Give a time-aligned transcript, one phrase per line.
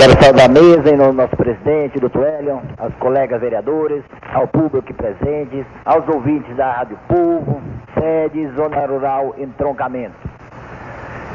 [0.00, 4.48] Quero saudar a mesa em nome do nosso presidente, doutor Elion, aos colegas vereadores, ao
[4.48, 7.60] público presente, aos ouvintes da Rádio Povo,
[7.92, 10.16] sede Zona Rural Entroncamento.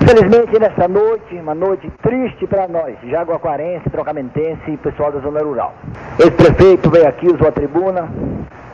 [0.02, 5.72] Infelizmente, nessa noite, uma noite triste para nós, jaguaquarense, troncamentense e pessoal da Zona Rural.
[6.18, 8.10] Esse prefeito veio aqui, usou a tribuna.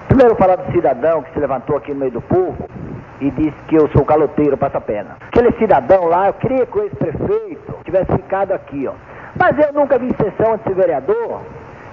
[0.07, 2.65] Primeiro falar do cidadão que se levantou aqui no meio do povo
[3.19, 5.17] e disse que eu sou caloteiro, passa pena.
[5.19, 9.10] Aquele cidadão lá, eu queria que o ex-prefeito tivesse ficado aqui, ó.
[9.41, 11.41] Mas eu nunca vi sessão de vereador,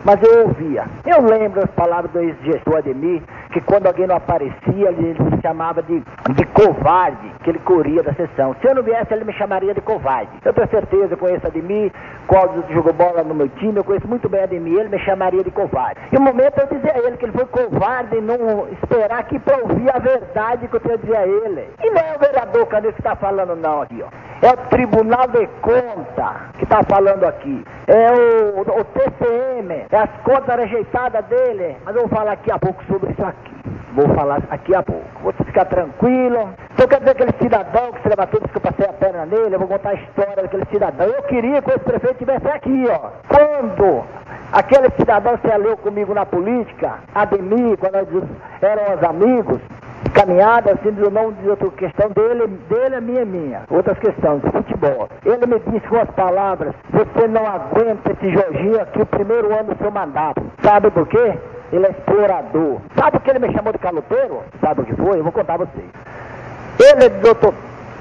[0.04, 0.84] mas eu ouvia.
[1.06, 5.82] Eu lembro as palavras do ex-gestor Ademir, que quando alguém não aparecia, ele me chamava
[5.82, 8.54] de, de covarde, que ele corria da sessão.
[8.60, 10.30] Se eu não viesse, ele me chamaria de covarde.
[10.44, 11.92] Eu tenho certeza, eu conheço Ademir,
[12.26, 15.50] quando jogou bola no meu time, eu conheço muito bem Ademir, ele me chamaria de
[15.50, 16.00] covarde.
[16.12, 19.38] E um momento eu dizia a ele que ele foi covarde em não esperar aqui
[19.38, 21.68] para ouvir a verdade que eu tinha a dizer a ele.
[21.82, 24.28] E não é o vereador Canê que está falando não aqui, ó.
[24.40, 27.64] É o Tribunal de Conta que está falando aqui.
[27.88, 31.76] É o, o TCM, é as contas rejeitadas dele.
[31.84, 33.47] Mas eu vou falar aqui a pouco sobre isso aqui.
[33.94, 35.04] Vou falar aqui a pouco.
[35.22, 36.50] Vou ficar tranquilo.
[36.72, 39.54] Então quer dizer aquele cidadão que se levantou, disse que eu passei a perna nele,
[39.54, 41.06] eu vou contar a história daquele cidadão.
[41.06, 43.10] Eu queria que esse prefeito estivesse aqui, ó.
[43.28, 44.04] Quando
[44.52, 48.24] aquele cidadão se aliou comigo na política, Ademir, quando nós
[48.62, 49.60] éramos amigos,
[50.14, 53.62] caminhada, assim, do nome de outra questão dele, dele é minha, minha.
[53.70, 55.08] Outras questões, futebol.
[55.24, 59.74] Ele me disse com as palavras, você não aguenta esse Jorginho aqui o primeiro ano
[59.74, 60.42] do seu mandato.
[60.62, 61.34] Sabe por quê?
[61.72, 62.80] Ele é explorador.
[62.98, 64.42] Sabe o que ele me chamou de caloteiro?
[64.60, 65.18] Sabe o que foi?
[65.18, 65.90] Eu vou contar a vocês.
[66.80, 67.52] Ele, doutor,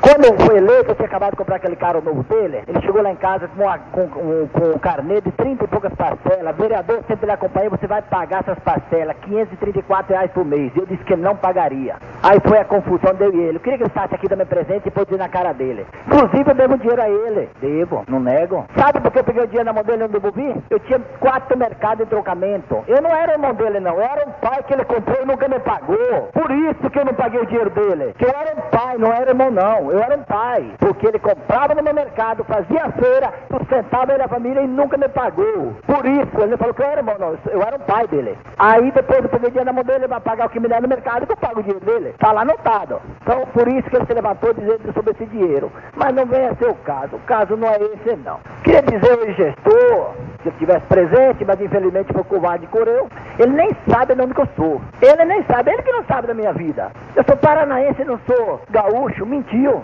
[0.01, 2.63] quando eu fui eleito, eu tinha acabado de comprar aquele carro novo dele.
[2.67, 5.67] Ele chegou lá em casa com, uma, com, com, com um carnê de 30 e
[5.67, 6.55] poucas parcelas.
[6.55, 10.71] Vereador, sempre lhe acompanhei, você vai pagar essas parcelas, 534 reais por mês.
[10.75, 11.95] Eu disse que não pagaria.
[12.23, 13.57] Aí foi a confusão, deu e ele.
[13.57, 15.85] Eu queria que ele estivesse aqui também presente e pôde dizer na cara dele.
[16.07, 17.49] Inclusive, eu devo dinheiro a ele.
[17.59, 18.65] Devo, não nego.
[18.77, 20.55] Sabe por que eu peguei o dinheiro na mão dele e não devolvi?
[20.69, 22.83] Eu tinha quatro mercados de trocamento.
[22.87, 23.95] Eu não era irmão dele, não.
[23.95, 26.29] Eu era um pai que ele comprou e nunca me pagou.
[26.33, 28.13] Por isso que eu não paguei o dinheiro dele.
[28.17, 29.86] Que eu era um pai, não era irmão, não.
[29.91, 34.27] Eu era um pai, porque ele comprava no meu mercado, fazia feira, sustentava ele a
[34.27, 35.75] família e nunca me pagou.
[35.85, 38.37] Por isso, ele falou que eu era irmão, não, eu era um pai dele.
[38.57, 40.87] Aí depois eu peguei dinheiro na mão dele para pagar o que me der no
[40.87, 42.09] mercado, que eu pago o dinheiro dele.
[42.09, 43.01] Está lá anotado.
[43.21, 45.71] Então, por isso que ele se levantou dizendo sobre esse dinheiro.
[45.95, 47.15] Mas não vem a ser o caso.
[47.15, 48.39] O caso não é esse, não.
[48.63, 50.13] Queria dizer ao gestor,
[50.47, 54.41] se ele estivesse presente, mas infelizmente foi covarde correu, ele nem sabe de onde que
[54.41, 54.81] eu sou.
[55.01, 56.91] Ele nem sabe, ele que não sabe da minha vida.
[57.15, 59.81] Eu sou paranaense, não sou gaúcho, mentiu.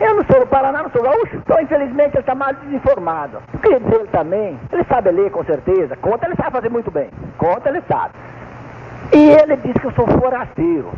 [0.00, 1.36] Eu não sou do Paraná, não sou gaúcho.
[1.36, 3.38] Então, infelizmente, ele está mal desinformado.
[3.52, 6.90] Eu queria dizer ele também, ele sabe ler com certeza, conta ele sabe fazer muito
[6.90, 7.08] bem.
[7.38, 8.14] Conta ele sabe.
[9.12, 10.90] E ele diz que eu sou forasteiro.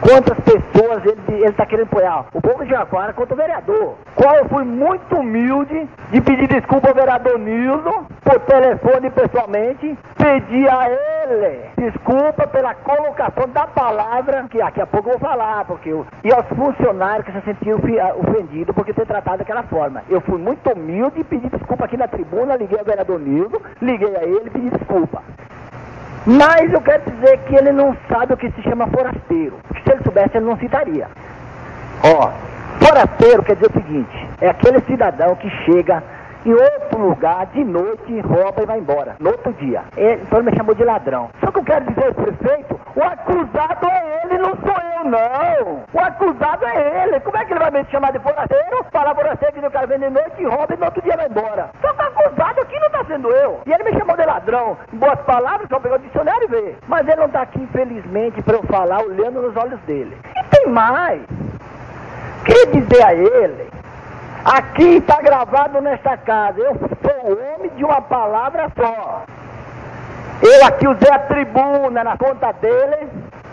[0.00, 2.26] Quantas pessoas ele está querendo apoiar?
[2.32, 3.94] O povo de Jaguara contra o vereador.
[4.14, 10.68] Qual eu fui muito humilde de pedir desculpa ao vereador Nildo, por telefone pessoalmente, pedi
[10.68, 15.90] a ele desculpa pela colocação da palavra, que daqui a pouco eu vou falar, porque
[15.90, 17.78] eu, e aos funcionários que se sentiram
[18.18, 20.02] ofendidos por ter tratado daquela forma.
[20.08, 24.16] Eu fui muito humilde e pedi desculpa aqui na tribuna, liguei ao vereador Nildo, liguei
[24.16, 25.22] a ele e pedi desculpa.
[26.26, 29.58] Mas eu quero dizer que ele não sabe o que se chama forasteiro.
[29.84, 31.06] Se ele soubesse, ele não citaria.
[32.02, 32.30] Ó,
[32.80, 36.02] forasteiro quer dizer o seguinte: é aquele cidadão que chega
[36.44, 39.16] em outro lugar de noite, rouba e vai embora.
[39.18, 39.82] No outro dia.
[39.96, 41.30] Ele, então ele me chamou de ladrão.
[41.40, 45.84] Só que eu quero dizer, prefeito, o acusado é ele, não sou eu, não.
[45.90, 47.20] O acusado é ele.
[47.20, 48.84] Como é que ele vai me chamar de forasteiro?
[48.92, 51.26] Falar forasteiro que o cara vem de noite e rouba e no outro dia vai
[51.28, 51.70] embora.
[51.80, 53.60] Só que o acusado aqui não está sendo eu.
[53.64, 54.76] E ele me chamou de ladrão.
[54.92, 56.78] Em boas palavras, só pegar o dicionário e ver.
[56.86, 60.16] Mas ele não está aqui, infelizmente, para eu falar olhando nos olhos dele.
[60.36, 61.22] E tem mais.
[62.44, 63.83] Queria dizer a ele
[64.44, 66.60] Aqui está gravado nesta casa.
[66.60, 69.24] Eu sou homem de uma palavra só.
[70.42, 73.08] Eu aqui usei a tribuna na conta dele.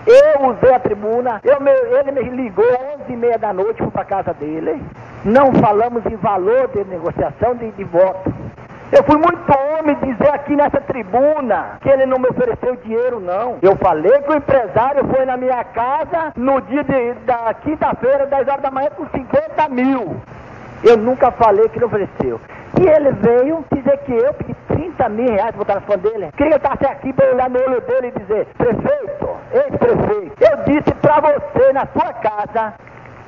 [0.06, 1.40] Eu usei a tribuna.
[1.46, 1.60] Eu,
[1.98, 4.84] ele me ligou às 11 e meia da noite, fui para casa dele.
[5.24, 8.34] Não falamos em valor de negociação de, de voto.
[8.92, 13.60] Eu fui muito homem dizer aqui nessa tribuna que ele não me ofereceu dinheiro, não.
[13.62, 18.48] Eu falei que o empresário foi na minha casa no dia de, da quinta-feira, 10
[18.50, 20.18] horas da manhã, com 50 mil.
[20.84, 22.40] Eu nunca falei que ele ofereceu.
[22.80, 26.30] E ele veio dizer que eu pedi 30 mil reais para botar na conta dele.
[26.38, 30.94] Queria que eu aqui para olhar no olho dele e dizer, prefeito, ex-prefeito, eu disse
[31.02, 32.74] para você na sua casa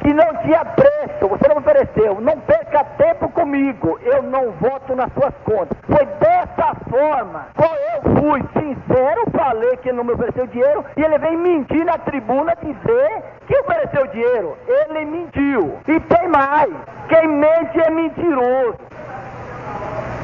[0.04, 5.12] que não tinha preço, você não ofereceu, não perca tempo comigo, eu não voto nas
[5.14, 5.78] suas contas.
[5.88, 11.02] Foi dessa forma, qual eu fui sincero, falei que ele não me ofereceu dinheiro, e
[11.02, 14.58] ele vem mentir na tribuna dizer que ofereceu dinheiro.
[14.68, 15.80] Ele mentiu.
[15.88, 16.72] E tem mais,
[17.08, 18.78] quem mente é mentiroso.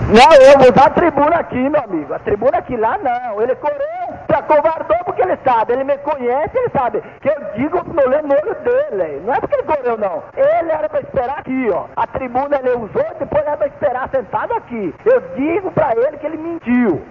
[0.07, 2.13] Não, eu vou usar a tribuna aqui, meu amigo.
[2.13, 3.41] A tribuna aqui lá não.
[3.41, 5.73] Ele correu, se acovardou porque ele sabe.
[5.73, 7.03] Ele me conhece, ele sabe.
[7.21, 9.21] Que eu digo no olho dele.
[9.23, 10.23] Não é porque ele correu, não.
[10.35, 11.85] Ele era para esperar aqui, ó.
[11.95, 14.95] A tribuna ele usou, depois era para esperar sentado aqui.
[15.05, 17.01] Eu digo para ele que ele mentiu.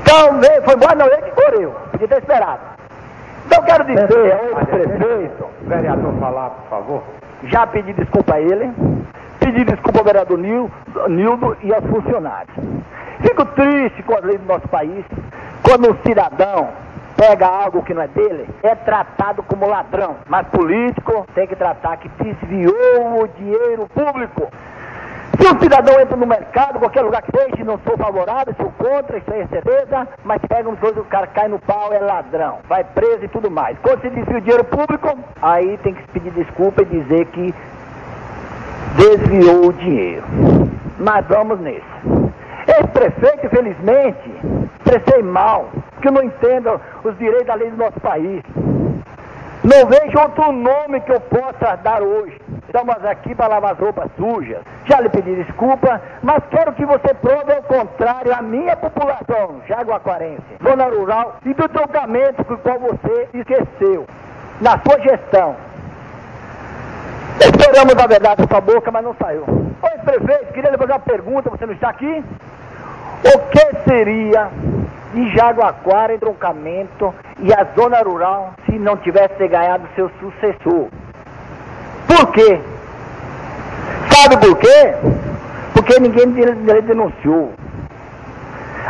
[0.00, 1.76] Então, foi embora, não, ele que correu.
[1.92, 2.60] Podia ter esperado.
[3.46, 5.46] Então, quero dizer ao ex-prefeito.
[5.62, 7.02] Vereador, falar, por favor.
[7.44, 8.72] Já pedi desculpa a ele
[9.44, 10.38] pedir desculpa ao vereador
[11.08, 12.54] Nildo e aos funcionários.
[13.20, 15.04] Fico triste com as leis do nosso país,
[15.62, 16.70] quando um cidadão
[17.16, 20.16] pega algo que não é dele, é tratado como ladrão.
[20.28, 24.48] Mas político tem que tratar que desviou o dinheiro público.
[25.40, 29.18] Se um cidadão entra no mercado, qualquer lugar que seja, não sou favorável, sou contra,
[29.18, 32.58] isso aí é certeza, mas pega um coisa, o cara cai no pau, é ladrão,
[32.68, 33.76] vai preso e tudo mais.
[33.82, 37.54] Quando se desvia o dinheiro público, aí tem que pedir desculpa e dizer que
[38.96, 40.61] desviou o dinheiro.
[40.98, 41.82] Mas vamos nesse.
[42.68, 44.30] Esse prefeito, infelizmente,
[44.84, 45.68] prestei mal,
[46.00, 48.42] que não entendo os direitos da lei do nosso país.
[49.64, 52.40] Não vejo outro nome que eu possa dar hoje.
[52.66, 54.60] Estamos aqui para lavar as roupas sujas.
[54.86, 60.42] Já lhe pedi desculpa, mas quero que você prove ao contrário a minha população, jaguaquarense,
[60.62, 64.06] zona rural e do trocamento com o qual você esqueceu
[64.60, 65.54] na sua gestão.
[67.40, 69.71] Esperamos a verdade da sua boca, mas não saiu.
[69.82, 72.24] Oi, prefeito, queria lhe fazer uma pergunta, você não está aqui?
[73.24, 74.48] O que seria
[75.12, 80.88] de Jaguaquara, entroncamento e a zona rural se não tivesse ganhado seu sucessor?
[82.06, 82.60] Por quê?
[84.08, 84.94] Sabe por quê?
[85.72, 86.30] Porque ninguém
[86.82, 87.52] denunciou.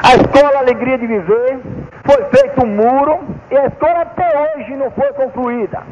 [0.02, 1.58] A escola Alegria de Viver
[2.04, 3.18] foi feito um muro
[3.50, 5.82] e a escola até hoje não foi concluída.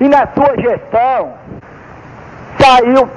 [0.00, 1.32] E na sua gestão,
[2.60, 3.08] saiu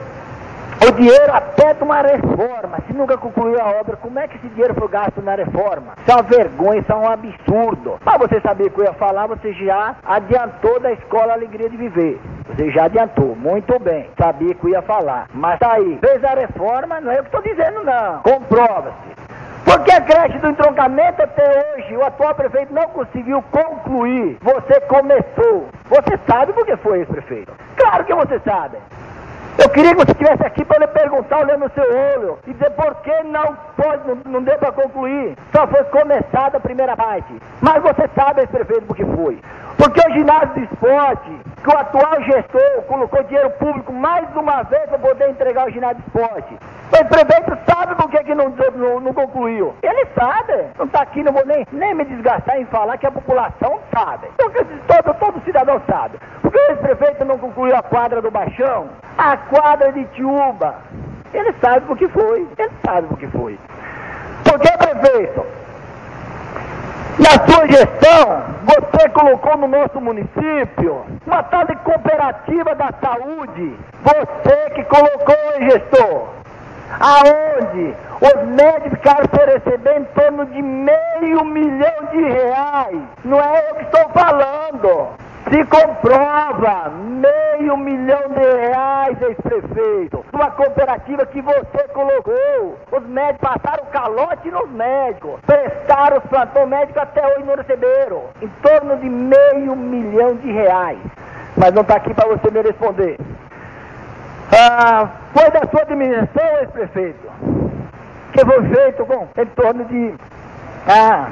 [0.88, 2.78] o dinheiro até de uma reforma.
[2.88, 5.94] Se nunca concluiu a obra, como é que esse dinheiro foi gasto na reforma?
[6.02, 8.00] Isso é uma vergonha, isso é um absurdo.
[8.04, 11.78] Para você saber o que eu ia falar, você já adiantou da escola Alegria de
[11.78, 12.20] Viver.
[12.48, 14.10] Você já adiantou, muito bem.
[14.18, 15.28] Sabia que eu ia falar.
[15.34, 18.22] Mas tá aí, fez a reforma, não é eu que estou dizendo não.
[18.22, 19.20] Comprova-se.
[19.66, 24.38] Porque a creche do entroncamento até hoje, o atual prefeito não conseguiu concluir.
[24.42, 25.68] Você começou.
[25.90, 27.54] Você sabe por que foi esse prefeito?
[27.76, 28.78] Claro que você sabe.
[29.62, 32.70] Eu queria que você estivesse aqui para lhe perguntar, olhando no seu olho, e dizer
[32.72, 35.38] por que não pode, não, não deu para concluir.
[35.54, 37.34] Só foi começada a primeira parte.
[37.60, 39.38] Mas você sabe, prefeito, por que foi.
[39.78, 44.84] Porque o ginásio de esporte, que o atual gestor colocou dinheiro público mais uma vez
[44.90, 46.58] para poder entregar o ginásio de esporte.
[46.92, 49.76] O prefeito sabe por que, que não, não, não concluiu.
[49.84, 50.68] Ele sabe.
[50.78, 54.28] Não está aqui, não vou nem, nem me desgastar em falar que a população sabe.
[54.38, 56.18] Todo, todo cidadão sabe.
[56.68, 58.90] Esse prefeito não concluiu a quadra do Baixão?
[59.18, 60.76] A quadra de Tiúba.
[61.34, 62.48] Ele sabe por que foi.
[62.58, 63.60] Ele sabe por que foi.
[64.44, 65.46] Por que, prefeito?
[67.20, 73.78] Na sua gestão, você colocou no nosso município uma tal de cooperativa da saúde.
[74.04, 76.28] Você que colocou, gestor.
[77.00, 83.00] Aonde os médicos ficaram receber em torno de meio milhão de reais.
[83.24, 85.10] Não é eu que estou falando.
[85.52, 92.78] Se comprova meio milhão de reais, ex-prefeito, numa cooperativa que você colocou.
[92.92, 98.26] Os médicos passaram calote nos médicos, prestaram os plantão médico até hoje não receberam.
[98.40, 101.00] Em torno de meio milhão de reais.
[101.58, 103.18] Mas não está aqui para você me responder.
[104.52, 107.32] Ah, foi da sua administração, ex-prefeito,
[108.34, 110.14] que foi feito com em torno de.
[110.88, 111.30] Ah,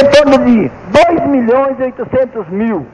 [0.00, 0.70] em torno de
[1.08, 2.86] 2 milhões e 800 mil,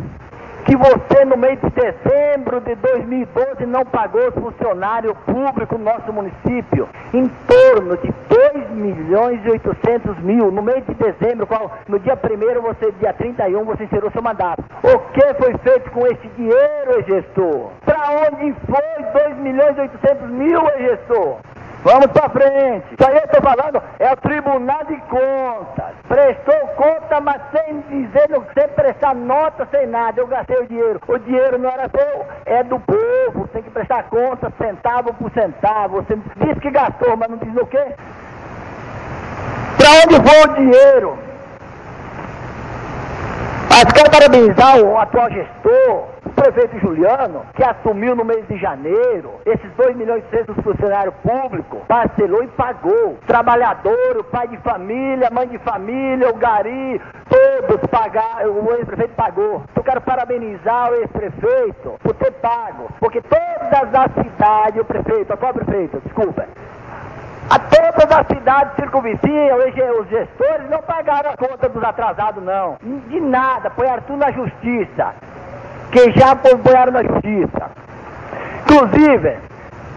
[0.64, 6.12] que você no mês de dezembro de 2012 não pagou os funcionários públicos do nosso
[6.12, 11.46] município, em torno de 2 milhões e 800 mil, no mês de dezembro,
[11.86, 14.64] no dia 1 você, dia 31, você encerrou seu mandato.
[14.82, 17.70] O que foi feito com esse dinheiro, gestor?
[17.84, 21.38] Para onde foi 2 milhões e 800 mil, gestor?
[21.85, 22.87] Vamos para frente.
[22.92, 25.95] Isso aí eu estou falando é o Tribunal de Contas.
[26.09, 30.21] Prestou conta, mas sem dizer, sem prestar nota, sem nada.
[30.21, 31.00] Eu gastei o dinheiro.
[31.06, 33.49] O dinheiro não era seu, é do povo.
[33.49, 36.02] Tem que prestar conta centavo por centavo.
[36.02, 37.85] Você disse que gastou, mas não diz o quê?
[39.76, 41.18] Para onde foi o dinheiro?
[43.71, 46.06] Mas quero parabenizar o atual gestor,
[46.37, 51.81] prefeito Juliano, que assumiu no mês de janeiro, esses 2 milhões e 600 funcionários públicos,
[51.88, 53.19] parcelou e pagou.
[53.26, 59.62] Trabalhador, o pai de família, mãe de família, o gari, todos pagaram, o ex-prefeito pagou.
[59.75, 65.55] Eu quero parabenizar o ex-prefeito por ter pago, porque todas as cidades, o prefeito, qual
[65.55, 66.47] prefeito, desculpa,
[67.49, 69.57] a todas as cidades circunvizinhas,
[70.00, 72.76] os gestores não pagaram a conta dos atrasados, não.
[73.09, 75.14] De nada, põe tudo na justiça.
[75.96, 77.70] Que já apoiaram na justiça.
[78.64, 79.38] Inclusive,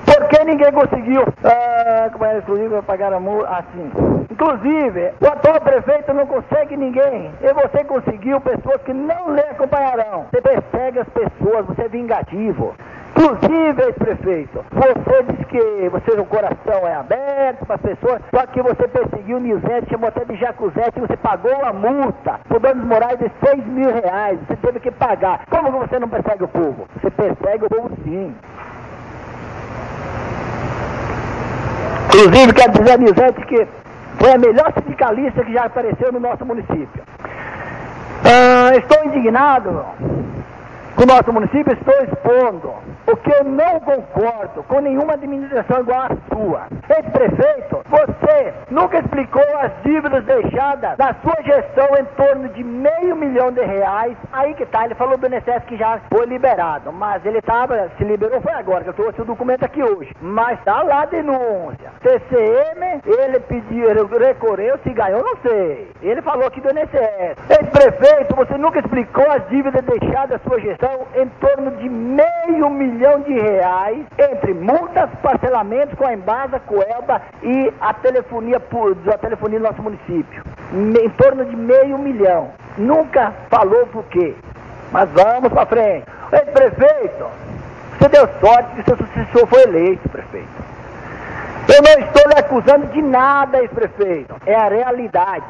[0.05, 1.25] por que ninguém conseguiu?
[1.43, 3.91] Ah, como é, pagar a multa assim.
[4.31, 7.29] Inclusive, o atual prefeito não consegue ninguém.
[7.41, 10.27] E você conseguiu pessoas que não lhe acompanharão.
[10.31, 12.73] Você persegue as pessoas, você é vingativo.
[13.19, 18.61] Inclusive, ex-prefeito, você disse que você, o coração é aberto para as pessoas, só que
[18.61, 23.29] você perseguiu Nizete, chamou até de Jacuzete, você pagou a multa por danos morais de
[23.45, 25.41] 6 mil reais, você teve que pagar.
[25.49, 26.87] Como você não persegue o povo?
[27.01, 28.33] Você persegue o povo sim.
[32.05, 33.67] Inclusive, quero dizer a Nizete que
[34.17, 37.03] foi a melhor sindicalista que já apareceu no nosso município.
[38.23, 39.85] Ah, estou indignado
[40.99, 42.73] com o nosso município, estou expondo
[43.05, 46.67] porque eu não concordo com nenhuma administração igual à sua.
[46.89, 53.51] Ex-prefeito, você nunca explicou as dívidas deixadas da sua gestão em torno de meio milhão
[53.51, 54.15] de reais.
[54.31, 58.03] Aí que tá, ele falou do INSS que já foi liberado, mas ele tava, se
[58.03, 60.13] liberou foi agora, que eu trouxe o documento aqui hoje.
[60.21, 61.91] Mas tá lá a denúncia.
[62.01, 63.87] TCM, ele pediu,
[64.19, 65.91] recorreu, se ganhou, não sei.
[66.01, 67.37] Ele falou aqui do INSS.
[67.49, 73.21] Ex-prefeito, você nunca explicou as dívidas deixadas da sua gestão em torno de meio milhão
[73.21, 79.63] de reais entre multas, parcelamentos com a Embasa, Coelba e a telefonia, a telefonia do
[79.63, 80.43] nosso município.
[80.73, 82.51] Em torno de meio milhão.
[82.77, 84.35] Nunca falou por quê.
[84.91, 86.05] Mas vamos para frente.
[86.31, 87.25] Ei, prefeito,
[87.97, 90.69] você deu sorte que seu sucessor foi eleito, prefeito.
[91.67, 94.35] Eu não estou lhe acusando de nada, ex-prefeito.
[94.45, 95.45] É a realidade.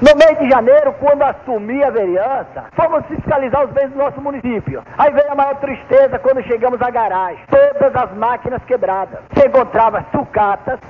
[0.00, 4.82] No mês de janeiro, quando assumi a vereança, fomos fiscalizar os bens do nosso município.
[4.98, 7.38] Aí veio a maior tristeza quando chegamos à garagem.
[7.48, 9.20] Todas as máquinas quebradas.
[9.34, 10.80] Se encontrava sucatas,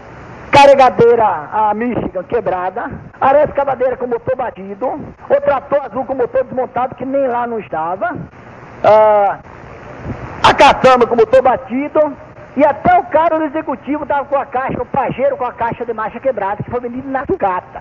[0.50, 2.90] carregadeira a Michigan quebrada,
[3.21, 7.59] aré escavadeira com motor batido, o trator azul com motor desmontado que nem lá não
[7.59, 8.14] estava,
[8.85, 9.38] ah,
[10.42, 12.14] a caçamba com motor batido,
[12.54, 15.87] e até o cara do executivo estava com a caixa, o pajeiro com a caixa
[15.87, 17.80] de marcha quebrada, que foi vendido na sucata.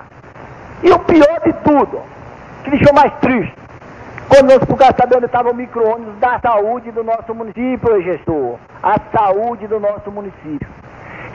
[0.84, 2.02] E o pior de tudo,
[2.64, 3.56] que deixou mais triste,
[4.28, 8.58] quando nós procuramos saber onde estava o micro-ônibus da saúde do nosso município, gestor.
[8.82, 10.68] A saúde do nosso município.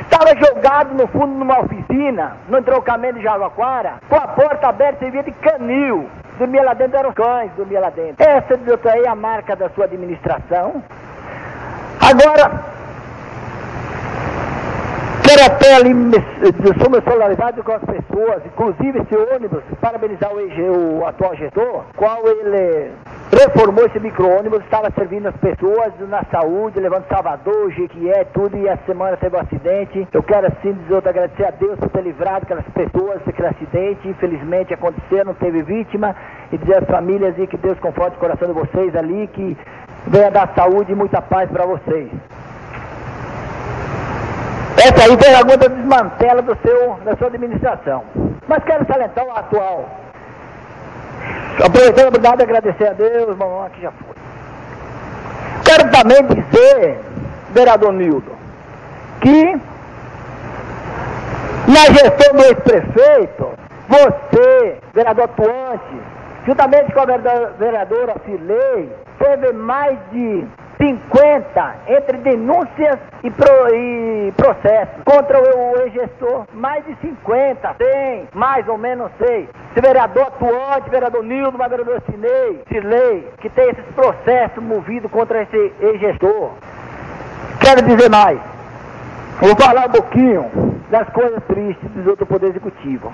[0.01, 5.01] Estava jogado no fundo de uma oficina, no entroncamento de Jaguaquara, com a porta aberta,
[5.01, 6.09] servia de canil.
[6.39, 8.17] Dormia lá dentro, eram cães, dormia lá dentro.
[8.19, 10.83] Essa, doutor, é a marca da sua administração.
[12.01, 12.76] Agora,
[15.27, 15.93] Quero até ali,
[16.81, 21.83] sou meu solidaridade com as pessoas, inclusive esse ônibus, parabenizar o, EG, o atual gestor,
[21.97, 22.93] qual ele
[23.33, 28.83] reformou esse micro-ônibus, estava servindo as pessoas na saúde, levando Salvador, Jequié, tudo, e essa
[28.87, 30.07] semana teve um acidente.
[30.13, 34.75] Eu quero assim dizer, agradecer a Deus por ter livrado aquelas pessoas daquele acidente, infelizmente
[34.75, 36.15] aconteceu, não teve vítima,
[36.53, 39.57] e dizer às famílias e que Deus conforte o coração de vocês ali, que
[40.07, 42.09] venha dar saúde e muita paz para vocês.
[44.87, 48.05] Essa aí foi alguma desmantela do seu, da sua administração.
[48.47, 49.89] Mas quero salientar o atual.
[51.65, 54.15] Aproveitando a agradecer a Deus, mamãe, aqui já foi.
[55.65, 57.01] Quero também dizer,
[57.51, 58.31] vereador Nildo,
[59.21, 59.61] que
[61.67, 66.01] na gestão do ex-prefeito, você, vereador atuante,
[66.47, 67.07] juntamente com a
[67.59, 70.47] vereadora Filei, teve mais de
[70.79, 76.45] 50 entre denúncias e, pro, e processos contra o ex-gestor.
[76.53, 79.49] Mais de 50, 100, mais ou menos sei.
[79.73, 85.73] Esse vereador atuante, vereador Nildo, vereador Cinei, Cirlei, que tem esses processos movidos contra esse
[85.81, 86.51] ex-gestor.
[87.61, 88.39] Quero dizer mais.
[89.41, 90.51] Vou falar um pouquinho
[90.91, 93.13] das coisas tristes do Poder Executivo.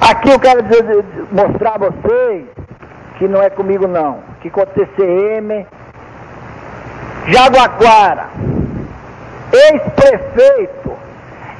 [0.00, 2.46] Aqui eu quero dizer, mostrar a vocês
[3.18, 5.66] que não é comigo não, que com o TCM
[7.28, 8.28] Jaguaquara,
[9.52, 10.96] ex-prefeito,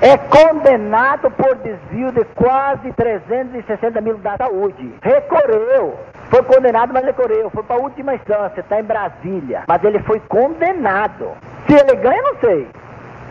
[0.01, 4.95] é condenado por desvio de quase 360 mil da saúde.
[5.03, 5.99] Recorreu.
[6.31, 7.51] Foi condenado, mas recorreu.
[7.51, 9.65] Foi para a última instância, está em Brasília.
[9.67, 11.31] Mas ele foi condenado.
[11.67, 12.69] Se ele ganha, não sei.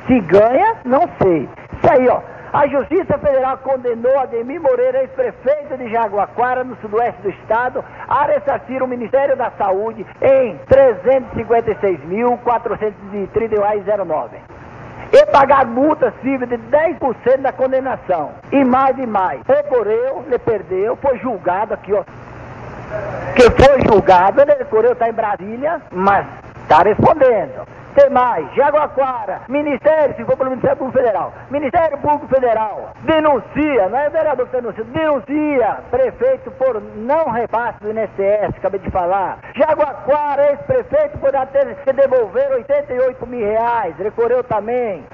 [0.08, 1.50] Se ganha, não sei.
[1.78, 2.20] Isso aí, ó.
[2.56, 8.82] A Justiça Federal condenou Ademir Moreira, ex-prefeito de Jaguaquara, no sudoeste do estado, a ressarcir
[8.82, 10.60] o Ministério da Saúde em R$
[11.36, 14.30] 356.431,09
[15.12, 18.32] e pagar multa civil de 10% da condenação.
[18.54, 19.42] E mais e mais.
[19.46, 22.06] Recorreu, ele perdeu, foi julgado aqui, ó.
[23.36, 26.26] Que foi julgado, ele recorreu, está em Brasília, mas
[26.64, 27.75] está respondendo.
[27.96, 33.98] Tem mais, Jaguaquara, Ministério, se for pelo Ministério Público Federal, Ministério Público Federal denuncia, não
[33.98, 39.40] é vereador que denuncia, denuncia prefeito por não repasse do INSS, acabei de falar.
[39.56, 41.18] Jaguaquara, ex-prefeito,
[41.54, 45.06] ter que devolver 88 mil reais, recorreu também.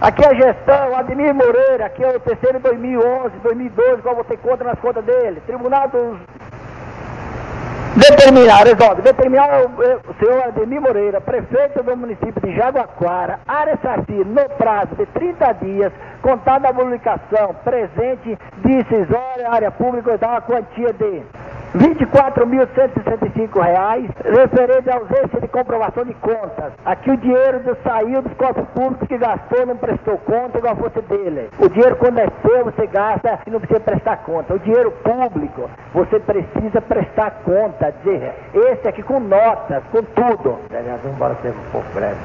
[0.00, 4.64] Aqui a gestão, Ademir Moreira, aqui é o terceiro 2011, 2012, qual vou ter conta
[4.64, 5.42] nas contas dele.
[5.46, 6.18] Tribunal dos
[8.00, 14.48] Determinar, resolve, determinar o, senhor Ademir Moreira, prefeito do município de Jaguaquara, área Sarci, no
[14.56, 15.92] prazo de 30 dias,
[16.22, 21.22] contada a publicação presente de cisória, área pública, da uma quantia de
[21.72, 26.72] R$ 24.165, referente à ausência de comprovação de contas.
[26.84, 31.00] Aqui o dinheiro do, saiu dos cofres públicos que gastou, não prestou conta, igual fosse
[31.02, 31.48] dele.
[31.60, 34.54] O dinheiro, quando é seu, você gasta e não precisa prestar conta.
[34.54, 37.94] O dinheiro público, você precisa prestar conta.
[38.02, 40.58] Dizer, esse aqui com notas, com tudo.
[40.68, 42.18] Vereador, embora ser um pouco breve.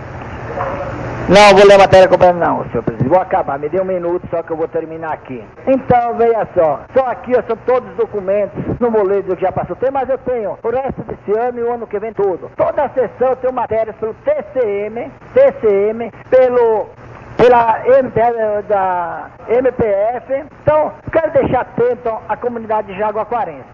[1.28, 3.10] Não, vou ler a matéria completa não, senhor presidente.
[3.10, 5.44] Vou acabar, me dê um minuto só que eu vou terminar aqui.
[5.66, 6.82] Então, veja só.
[6.96, 8.64] Só aqui ó, são todos os documentos.
[8.80, 11.60] Não vou ler do que já passou tempo, mas eu tenho o resto desse ano
[11.60, 12.52] e o ano que vem todo.
[12.56, 16.90] Toda a sessão eu tenho matérias pelo TCM, TCM, pelo
[17.38, 20.46] pela MPF, da MPF.
[20.62, 23.66] Então, quero deixar atento a comunidade de Jaguaquarense.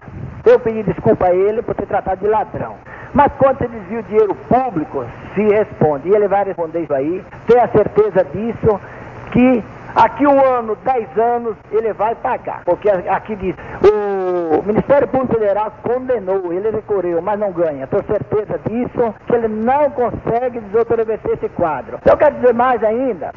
[0.44, 2.76] Eu pedi desculpa a ele por ter tratado de ladrão.
[3.14, 5.04] Mas quando você desvia o dinheiro público,
[5.34, 6.08] se responde.
[6.08, 7.24] E ele vai responder isso aí.
[7.46, 8.80] Tenha certeza disso,
[9.32, 9.62] que
[9.94, 12.62] aqui um ano, dez anos, ele vai pagar.
[12.64, 17.86] Porque aqui diz, o Ministério Público Federal condenou, ele recorreu, mas não ganha.
[17.86, 21.98] Tenho certeza disso, que ele não consegue desotorreverter esse quadro.
[22.04, 23.32] Eu quero dizer mais ainda,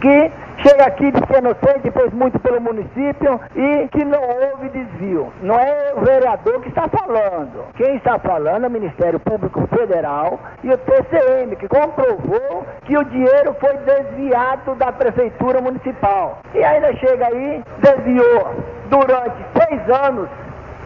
[0.00, 0.30] que
[0.62, 5.32] chega aqui de ser inocente, fez muito pelo município e que não houve desvio.
[5.42, 7.64] Não é o vereador que está falando.
[7.76, 13.04] Quem está falando é o Ministério Público Federal e o TCM, que comprovou que o
[13.04, 16.38] dinheiro foi desviado da Prefeitura Municipal.
[16.54, 18.54] E ainda chega aí, desviou
[18.88, 20.28] durante seis anos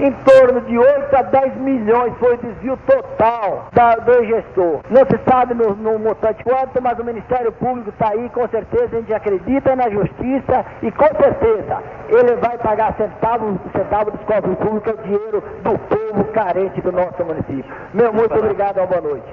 [0.00, 4.80] em torno de 8 a 10 milhões foi o desvio total da, do gestor.
[4.88, 8.96] Não se sabe no, no montante quanto, mas o Ministério Público está aí, com certeza
[8.96, 14.56] a gente acredita na justiça e com certeza ele vai pagar centavo, centavo dos cofres
[14.58, 17.64] públicos, é o dinheiro do povo carente do nosso município.
[17.92, 19.26] Meu muito obrigado, uma boa noite.